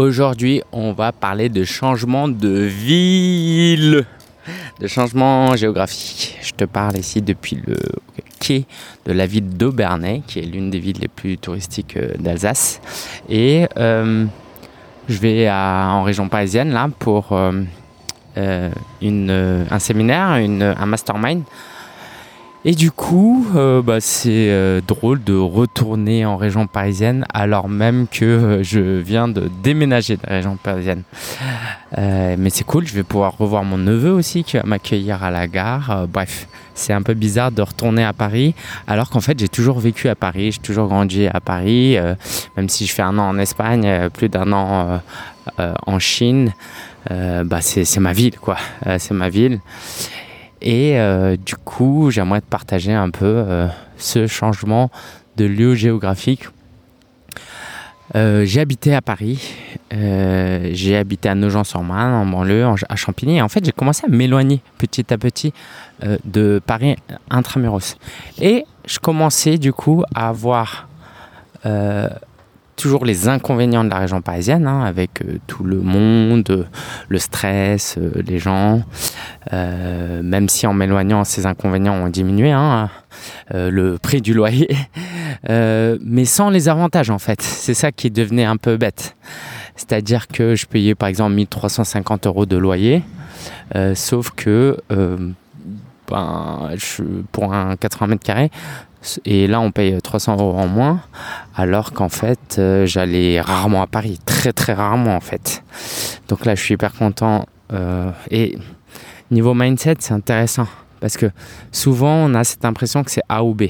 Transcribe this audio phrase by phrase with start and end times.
[0.00, 4.06] Aujourd'hui, on va parler de changement de ville,
[4.80, 6.38] de changement géographique.
[6.40, 7.76] Je te parle ici depuis le
[8.38, 8.64] quai
[9.04, 12.80] de la ville d'Aubernay, qui est l'une des villes les plus touristiques euh, d'Alsace.
[13.28, 14.24] Et euh,
[15.06, 17.60] je vais en région parisienne là pour euh,
[18.38, 21.42] un séminaire, un mastermind
[22.62, 28.06] et du coup, euh, bah, c'est euh, drôle de retourner en région parisienne alors même
[28.06, 31.02] que euh, je viens de déménager de la région parisienne.
[31.96, 35.46] mais c'est cool, je vais pouvoir revoir mon neveu aussi qui va m'accueillir à la
[35.46, 36.06] gare.
[36.06, 38.54] bref, c'est un peu bizarre de retourner à Paris
[38.86, 41.96] alors qu'en fait j'ai toujours vécu à Paris, j'ai toujours grandi à Paris,
[42.56, 45.00] même si je fais un an en Espagne, plus d'un an
[45.58, 46.52] en Chine.
[47.08, 48.58] bah c'est ma ville quoi,
[48.98, 49.60] c'est ma ville.
[50.62, 54.90] Et euh, du coup, j'aimerais te partager un peu euh, ce changement
[55.36, 56.48] de lieu géographique.
[58.16, 59.54] Euh, j'ai habité à Paris,
[59.92, 63.36] j'ai habité à Nogent-sur-Marne, en banlieue, à Champigny.
[63.36, 65.52] Et en fait, j'ai commencé à m'éloigner petit à petit
[66.24, 66.96] de Paris
[67.30, 67.96] intramuros.
[68.40, 70.88] Et je commençais du coup à avoir
[72.80, 76.66] toujours les inconvénients de la région parisienne, hein, avec euh, tout le monde,
[77.08, 78.82] le stress, euh, les gens.
[79.52, 82.88] Euh, même si en m'éloignant, ces inconvénients ont diminué, hein,
[83.52, 84.68] le prix du loyer,
[85.48, 87.42] mais sans les avantages en fait.
[87.42, 89.16] C'est ça qui devenait un peu bête.
[89.76, 93.02] C'est-à-dire que je payais par exemple 1350 euros de loyer,
[93.94, 94.76] sauf que
[96.08, 98.50] ben, je, pour un 80 mètres carrés,
[99.24, 101.00] et là, on paye 300 euros en moins,
[101.56, 105.62] alors qu'en fait, euh, j'allais rarement à Paris, très très rarement en fait.
[106.28, 107.46] Donc là, je suis hyper content.
[107.72, 108.58] Euh, et
[109.30, 110.66] niveau mindset, c'est intéressant,
[111.00, 111.26] parce que
[111.72, 113.64] souvent, on a cette impression que c'est A ou B.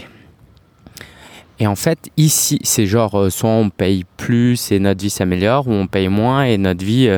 [1.61, 5.69] Et en fait, ici, c'est genre, euh, soit on paye plus et notre vie s'améliore,
[5.69, 7.17] ou on paye moins et notre vie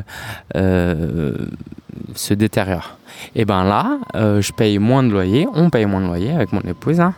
[2.14, 2.98] se détériore.
[3.34, 6.60] Et ben là, je paye moins de loyer, on paye moins de loyer avec mon
[6.60, 7.00] épouse.
[7.00, 7.14] Hein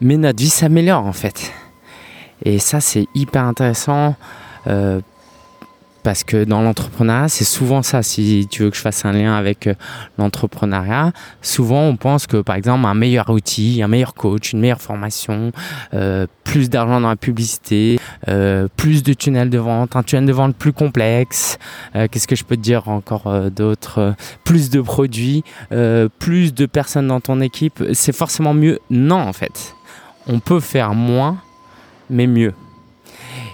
[0.00, 1.52] mais notre vie s'améliore en fait.
[2.44, 4.14] Et ça, c'est hyper intéressant
[4.66, 5.00] euh,
[6.02, 8.02] parce que dans l'entrepreneuriat, c'est souvent ça.
[8.02, 9.74] Si tu veux que je fasse un lien avec euh,
[10.18, 11.12] l'entrepreneuriat,
[11.42, 15.50] souvent on pense que par exemple un meilleur outil, un meilleur coach, une meilleure formation,
[15.94, 17.98] euh, plus d'argent dans la publicité,
[18.76, 21.58] plus de tunnels de vente, un tunnel de vente plus complexe.
[21.94, 25.44] Qu'est-ce que je peux te dire encore d'autre Plus de produits,
[26.18, 28.78] plus de personnes dans ton équipe, c'est forcément mieux.
[28.90, 29.76] Non, en fait
[30.26, 31.38] on peut faire moins,
[32.10, 32.54] mais mieux.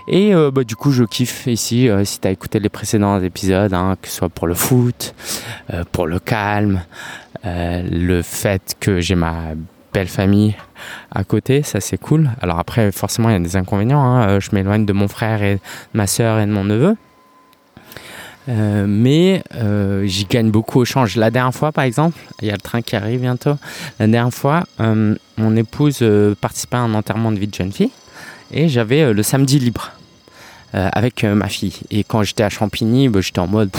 [0.09, 3.21] Et euh, bah, du coup, je kiffe ici, euh, si tu as écouté les précédents
[3.23, 5.15] épisodes, hein, que ce soit pour le foot,
[5.73, 6.83] euh, pour le calme,
[7.45, 9.55] le fait que j'ai ma
[9.93, 10.55] belle famille
[11.11, 12.31] à côté, ça c'est cool.
[12.41, 14.03] Alors après, forcément, il y a des inconvénients.
[14.03, 14.41] Hein.
[14.41, 15.61] je m'éloigne de mon frère et
[15.95, 16.97] ma soeur et de mon neveu.
[18.49, 21.17] Euh, mais euh, j'y gagne beaucoup au change.
[21.17, 23.57] La dernière fois, par exemple, il y a le train qui arrive bientôt.
[23.99, 26.05] La dernière fois, euh, mon épouse
[26.41, 27.91] participait à un enterrement de vie de jeune fille
[28.51, 29.93] et j'avais le samedi libre
[30.75, 31.81] avec ma fille.
[31.91, 33.71] Et quand j'étais à Champigny, bah, j'étais en mode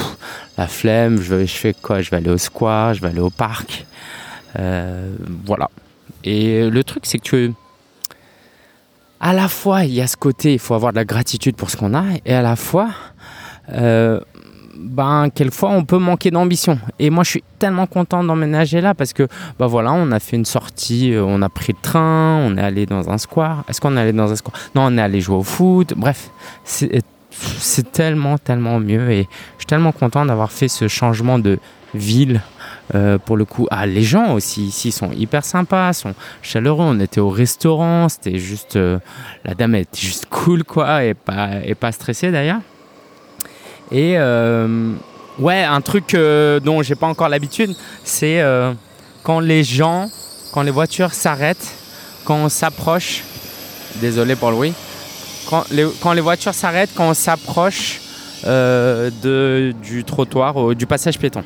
[0.59, 1.19] la flemme.
[1.21, 2.01] Je, je, fais quoi?
[2.01, 3.87] Je vais aller au square, je vais aller au parc.
[4.55, 5.69] voilà.
[6.23, 7.53] Et le truc, c'est que tu
[9.19, 11.69] à la fois, il y a ce côté, il faut avoir de la gratitude pour
[11.69, 12.89] ce qu'on a, et à la fois,
[13.71, 14.19] euh,
[14.75, 16.77] ben, quelquefois on peut manquer d'ambition.
[16.99, 19.27] Et moi je suis tellement content d'emménager là parce que
[19.59, 22.61] ben voilà, on a fait une sortie, euh, on a pris le train, on est
[22.61, 23.63] allé dans un square.
[23.69, 24.55] Est-ce qu'on est allé dans un square?
[24.75, 25.93] Non, on est allé jouer au foot.
[25.95, 26.29] Bref,
[26.65, 29.09] c'est tellement, tellement mieux.
[29.11, 31.59] Et je suis tellement content d'avoir fait ce changement de
[31.93, 32.41] ville.
[32.93, 36.85] Euh, pour le coup, ah, les gens aussi ici sont hyper sympas, sont chaleureux.
[36.85, 38.75] On était au restaurant, c'était juste.
[38.75, 38.99] Euh,
[39.45, 42.59] la dame était juste cool, quoi, et pas, et pas stressée d'ailleurs.
[43.91, 44.93] Et euh,
[45.39, 48.73] ouais, un truc euh, dont j'ai pas encore l'habitude, c'est euh,
[49.23, 50.09] quand les gens,
[50.53, 51.75] quand les voitures s'arrêtent,
[52.25, 53.23] quand on s'approche,
[54.01, 54.73] désolé pour le oui,
[55.49, 58.01] quand les, quand les voitures s'arrêtent, quand on s'approche
[58.43, 61.43] du trottoir, ou du passage piéton.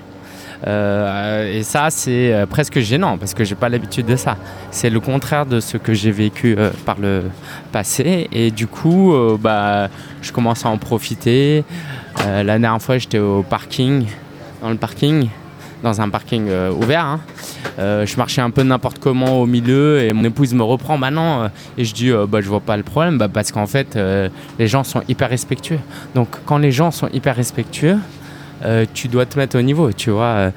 [0.65, 4.37] Et ça, c'est presque gênant parce que j'ai pas l'habitude de ça.
[4.71, 7.23] C'est le contraire de ce que j'ai vécu par le
[7.71, 8.27] passé.
[8.31, 9.89] Et du coup, bah,
[10.21, 11.63] je commence à en profiter.
[12.25, 14.05] Euh, la dernière fois, j'étais au parking,
[14.61, 15.29] dans le parking,
[15.83, 17.05] dans un parking euh, ouvert.
[17.05, 17.19] Hein.
[17.79, 21.47] Euh, je marchais un peu n'importe comment au milieu et mon épouse me reprend maintenant
[21.77, 23.99] et je dis bah, je vois pas le problème bah, parce qu'en fait
[24.57, 25.79] les gens sont hyper respectueux.
[26.15, 27.97] Donc quand les gens sont hyper respectueux,
[28.93, 30.51] tu dois te mettre au niveau, tu vois.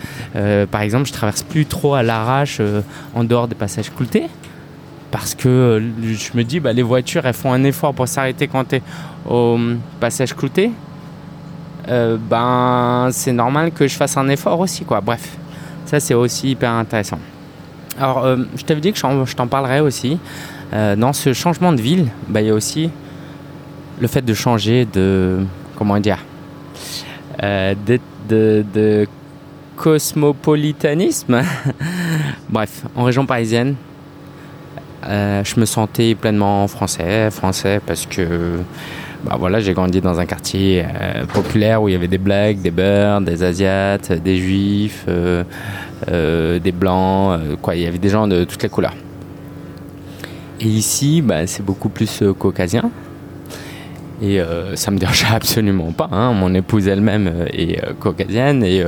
[0.70, 2.60] par exemple, je traverse plus trop à l'arrache
[3.14, 4.26] en dehors des passages cloutés
[5.10, 8.68] parce que je me dis bah, les voitures elles font un effort pour s'arrêter quand
[8.68, 8.82] tu es
[9.28, 9.58] au
[9.98, 10.70] passage clouté
[11.88, 15.00] ben c'est normal que je fasse un effort aussi, quoi.
[15.00, 15.36] Bref,
[15.86, 17.18] ça c'est aussi hyper intéressant.
[17.98, 18.24] Alors,
[18.56, 20.18] je t'avais dit que je t'en parlerai aussi.
[20.72, 22.90] dans ce changement de ville, bah, il y a aussi
[24.00, 25.40] le fait de changer de,
[25.76, 26.18] comment dire,
[27.40, 27.98] de,
[28.28, 29.06] de
[29.76, 31.42] cosmopolitanisme?
[32.48, 33.76] Bref, en région parisienne,
[35.06, 38.58] euh, je me sentais pleinement français, français parce que
[39.24, 42.60] bah voilà, j'ai grandi dans un quartier euh, populaire où il y avait des blacks,
[42.60, 48.26] des beurs, des asiates, des juifs, euh, des blancs, quoi, il y avait des gens
[48.26, 48.94] de toutes les couleurs.
[50.60, 52.90] Et ici, bah, c'est beaucoup plus caucasien.
[54.20, 56.08] Et euh, ça me dérange absolument pas.
[56.12, 56.32] Hein.
[56.32, 58.84] Mon épouse elle-même euh, est euh, caucasienne et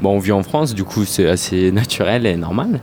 [0.00, 2.80] bon, on vit en France, du coup c'est assez naturel et normal.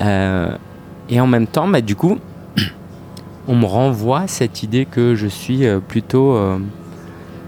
[0.00, 2.18] et en même temps, bah, du coup,
[3.48, 6.38] on me renvoie cette idée que je suis plutôt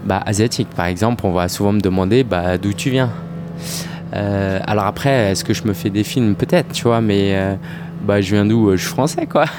[0.04, 0.68] bah, asiatique.
[0.74, 3.10] Par exemple, on va souvent me demander bah, d'où tu viens?
[4.12, 6.36] alors après, est-ce que je me fais des films?
[6.36, 7.58] Peut-être, tu vois, mais
[8.06, 9.46] bah, je viens d'où Je suis français, quoi.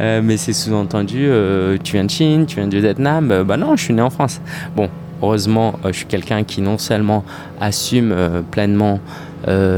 [0.00, 3.30] Euh, mais c'est sous-entendu, euh, tu viens de Chine, tu viens du Vietnam.
[3.30, 4.40] Euh, bah non, je suis né en France.
[4.74, 4.88] Bon,
[5.20, 7.24] heureusement, je suis quelqu'un qui non seulement
[7.60, 8.14] assume
[8.50, 9.00] pleinement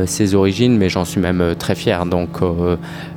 [0.06, 2.06] ses origines, mais j'en suis même très fier.
[2.06, 2.38] Donc,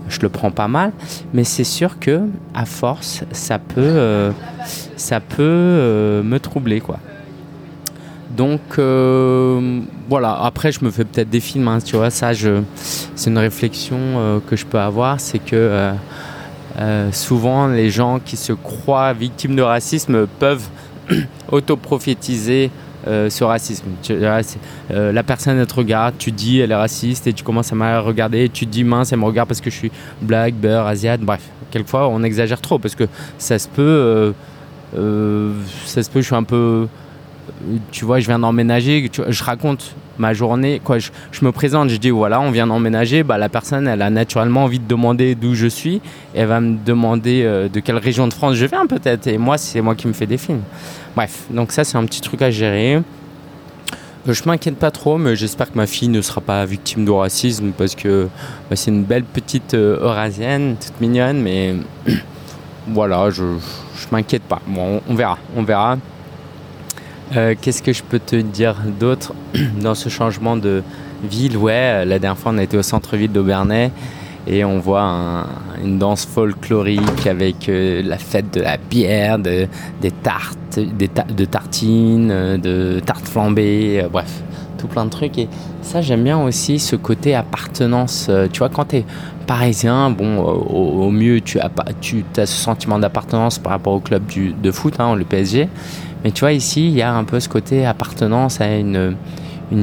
[0.08, 0.92] je le prends pas mal.
[1.34, 2.22] Mais c'est sûr que
[2.56, 4.32] à force, ça peut,
[4.96, 6.98] ça peut me troubler, quoi.
[8.36, 8.62] Donc
[10.10, 14.42] voilà, après je me fais peut-être des films, hein, tu vois, ça c'est une réflexion
[14.48, 15.94] que je peux avoir, c'est que
[16.80, 20.68] euh, souvent, les gens qui se croient victimes de racisme peuvent
[21.52, 22.72] autoprophétiser
[23.08, 23.86] euh, ce racisme.
[24.10, 27.76] Euh, la personne, elle te regarde, tu dis elle est raciste et tu commences à
[27.76, 29.92] me regarder, et tu dis mince, elle me regarde parce que je suis
[30.22, 31.22] black, beurre, asiate.
[31.22, 33.06] Bref, quelquefois on exagère trop parce que
[33.38, 34.34] ça se peut,
[34.94, 36.88] ça se peut, je suis un peu
[37.92, 40.82] tu vois, je viens d'emménager, je raconte ma journée,
[41.32, 44.64] je, me présente, je dis voilà, on vient d'emménager, bah, la personne, elle a naturellement
[44.66, 46.02] envie de demander d'où je suis,
[46.34, 49.58] elle va me demander euh, de quelle région de France je viens peut-être, et moi,
[49.58, 50.62] c'est moi qui me fais des films.
[51.16, 52.96] Bref, donc ça, c'est un petit truc à gérer.
[52.96, 57.12] Euh, je m'inquiète pas trop, mais j'espère que ma fille ne sera pas victime de
[57.12, 58.28] racisme parce que
[58.70, 61.76] bah, c'est une belle petite euh, eurasienne, toute mignonne, mais
[62.88, 63.44] voilà, je,
[63.96, 64.62] je m'inquiète pas.
[64.68, 65.98] Bon, on verra, on verra.
[67.36, 69.34] Euh, qu'est-ce que je peux te dire d'autre
[69.82, 70.84] dans ce changement de
[71.24, 71.58] ville?
[71.58, 73.92] Ouais, euh, la dernière fois on été au centre-ville d'Aubernay
[74.46, 75.46] et on voit
[75.82, 79.70] une danse folklorique avec euh, la fête de la bière, des
[80.22, 84.44] tartes, des de tartines, de tartes flambées, bref,
[84.78, 85.38] tout plein de trucs.
[85.38, 85.48] Et
[85.82, 88.30] ça, j'aime bien aussi ce côté appartenance.
[88.52, 89.06] tu vois, quand tu es
[89.46, 91.70] parisien, bon, au, mieux, tu as,
[92.02, 94.24] ce sentiment d'appartenance par rapport au club
[94.62, 95.70] de foot, hein, le PSG.
[96.24, 99.18] Mais tu vois, ici, il y a un peu ce côté appartenance à une,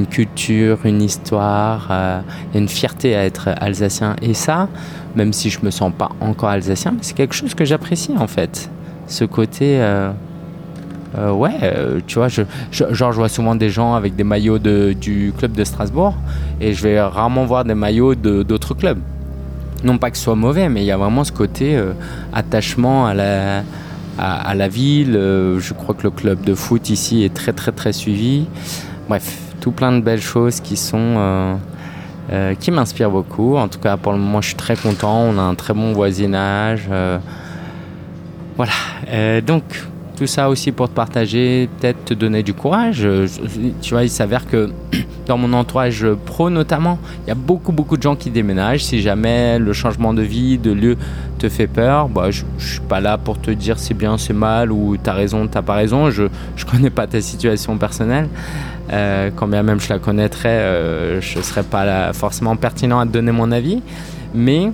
[0.09, 2.21] culture, une histoire, euh,
[2.55, 4.17] une fierté à être alsacien.
[4.23, 4.69] Et ça,
[5.17, 8.71] même si je me sens pas encore alsacien, c'est quelque chose que j'apprécie en fait.
[9.07, 9.81] Ce côté.
[9.81, 10.13] Euh,
[11.19, 11.59] euh, ouais,
[12.07, 15.65] tu vois, je, genre je vois souvent des gens avec des maillots du club de
[15.65, 16.15] Strasbourg
[16.61, 19.01] et je vais rarement voir des maillots d'autres clubs.
[19.85, 21.81] Non pas que ce soit mauvais, mais il y a vraiment ce côté
[22.33, 25.17] attachement à la, ville.
[25.17, 28.47] Euh, je crois que le club de foot ici est très très très suivi.
[29.09, 31.55] Bref, tout plein de belles choses qui sont euh,
[32.33, 33.57] euh, qui m'inspirent beaucoup.
[33.57, 35.21] En tout cas, pour le moment, je suis très content.
[35.21, 36.89] On a un très bon voisinage.
[38.57, 39.41] voilà.
[39.41, 39.65] donc,
[40.21, 43.09] tout ça aussi pour te partager, peut-être te donner du courage.
[43.81, 44.69] Tu vois, il s'avère que
[45.27, 48.85] dans mon entourage pro notamment, il y a beaucoup beaucoup de gens qui déménagent.
[48.85, 50.99] Si jamais le changement de vie, de lieu
[51.39, 54.35] te fait peur, bah, je, ne suis pas là pour te dire c'est bien, c'est
[54.35, 56.11] mal ou t'as raison, t'as pas raison.
[56.11, 56.25] Je
[56.55, 58.29] je connais pas ta situation personnelle.
[58.93, 63.13] Euh, quand bien même je la connaîtrais, euh, je serais pas forcément pertinent à te
[63.13, 63.81] donner mon avis.
[64.35, 64.71] Mais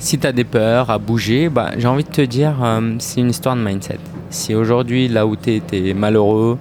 [0.00, 3.20] si tu as des peurs à bouger, bah, j'ai envie de te dire, euh, c'est
[3.20, 3.98] une histoire de mindset.
[4.30, 6.58] Si aujourd'hui, là où tu es, malheureux,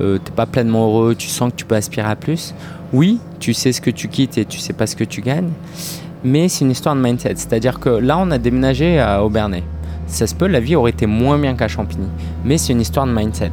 [0.00, 2.54] euh, t'es pas pleinement heureux, tu sens que tu peux aspirer à plus,
[2.92, 5.50] oui, tu sais ce que tu quittes et tu sais pas ce que tu gagnes,
[6.22, 7.34] mais c'est une histoire de mindset.
[7.34, 9.64] C'est-à-dire que là, on a déménagé à Aubernay.
[10.06, 12.06] Ça se peut, la vie aurait été moins bien qu'à Champigny,
[12.44, 13.50] mais c'est une histoire de mindset.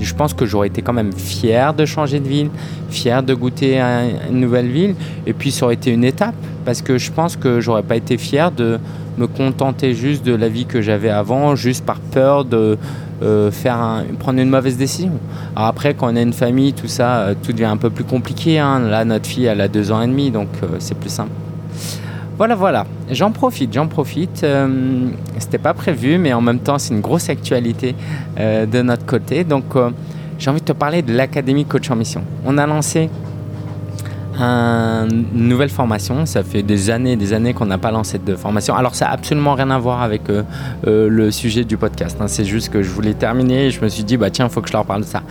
[0.00, 2.50] Je pense que j'aurais été quand même fier de changer de ville,
[2.90, 4.94] fier de goûter à une nouvelle ville,
[5.26, 8.16] et puis ça aurait été une étape, parce que je pense que j'aurais pas été
[8.18, 8.78] fier de
[9.18, 12.76] me contenter juste de la vie que j'avais avant, juste par peur de
[13.22, 15.12] euh, faire prendre une mauvaise décision.
[15.54, 18.04] Alors après, quand on a une famille, tout ça, euh, tout devient un peu plus
[18.04, 18.58] compliqué.
[18.58, 18.80] Hein.
[18.80, 21.30] Là, notre fille, elle a deux ans et demi, donc euh, c'est plus simple.
[22.36, 22.86] Voilà, voilà.
[23.10, 24.44] J'en profite, j'en profite.
[25.38, 27.94] C'était pas prévu, mais en même temps, c'est une grosse actualité
[28.36, 29.44] de notre côté.
[29.44, 29.76] Donc,
[30.38, 32.24] j'ai envie de te parler de l'Académie Coach en Mission.
[32.44, 33.08] On a lancé
[34.40, 36.26] une nouvelle formation.
[36.26, 38.74] Ça fait des années des années qu'on n'a pas lancé de formation.
[38.74, 40.42] Alors ça n'a absolument rien à voir avec euh,
[40.86, 42.16] euh, le sujet du podcast.
[42.20, 42.28] Hein.
[42.28, 44.60] C'est juste que je voulais terminer et je me suis dit, bah tiens, il faut
[44.60, 45.22] que je leur parle de ça.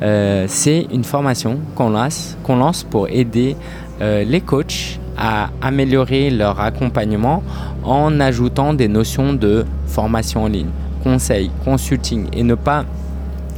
[0.00, 3.56] Euh, c'est une formation qu'on lance, qu'on lance pour aider
[4.00, 7.42] les coachs à améliorer leur accompagnement
[7.84, 10.70] en ajoutant des notions de formation en ligne,
[11.02, 12.84] conseil, consulting et ne pas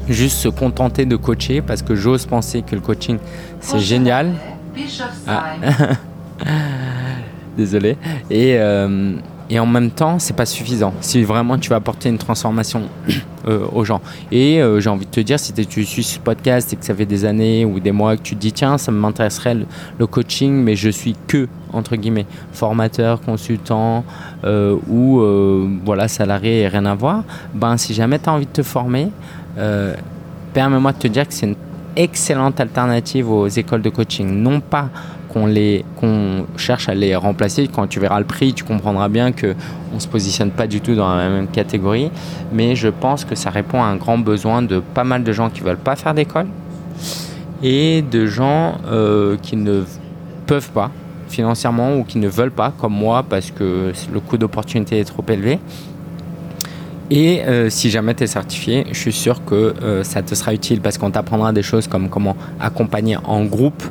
[0.09, 3.19] juste se contenter de coacher parce que j'ose penser que le coaching
[3.61, 4.33] c'est génial
[5.27, 5.45] ah.
[7.57, 7.97] Désolé.
[8.31, 9.15] Et, euh,
[9.51, 10.95] et, en même temps, c'est pas suffisant.
[11.01, 12.83] Si vraiment tu veux apporter une transformation
[13.49, 14.01] euh, aux gens.
[14.31, 16.95] Et euh, j'ai envie de te dire, si tu suis ce podcast et que ça
[16.95, 19.57] fait des années ou des mois que tu te dis, tiens, ça m'intéresserait
[19.99, 24.05] le, coaching, mais je suis que, entre guillemets, formateur, consultant
[24.89, 25.23] ou
[25.85, 29.09] voilà, salarié et rien à voir, ben, si jamais tu as envie de te former,
[30.53, 31.57] permets-moi de te dire que c'est une
[31.97, 34.29] excellente alternative aux écoles de coaching.
[34.29, 34.89] Non pas
[35.29, 37.69] qu'on cherche à les remplacer.
[37.69, 39.55] Quand tu verras le prix, tu comprendras bien que
[39.95, 42.11] on se positionne pas du tout dans la même catégorie.
[42.53, 45.51] Mais je pense que ça répond à un grand besoin de pas mal de gens
[45.51, 46.47] qui veulent pas faire d'école
[47.63, 49.85] et de gens euh, qui ne
[50.47, 50.91] peuvent pas
[51.29, 55.25] financièrement ou qui ne veulent pas, comme moi, parce que le coût d'opportunité est trop
[55.29, 55.59] élevé.
[57.11, 60.55] Et euh, si jamais tu es certifié, je suis sûr que euh, ça te sera
[60.55, 63.83] utile parce qu'on t'apprendra des choses comme comment accompagner en groupe,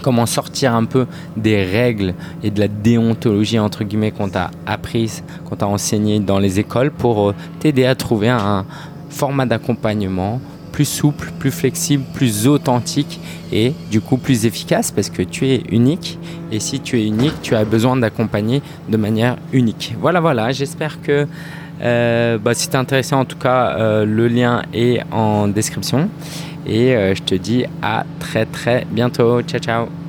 [0.00, 1.06] comment sortir un peu
[1.36, 6.38] des règles et de la déontologie entre guillemets qu'on t'a apprise, qu'on t'a enseigné dans
[6.38, 8.64] les écoles pour euh, t'aider à trouver un
[9.10, 10.40] format d'accompagnement
[10.72, 13.20] plus souple, plus flexible, plus authentique
[13.52, 16.18] et du coup plus efficace parce que tu es unique
[16.50, 19.94] et si tu es unique, tu as besoin d'accompagner de manière unique.
[20.00, 21.26] Voilà, voilà, j'espère que
[21.82, 26.08] euh, bah, si t'es intéressé, en tout cas, euh, le lien est en description.
[26.66, 29.42] Et euh, je te dis à très très bientôt.
[29.42, 30.05] Ciao, ciao.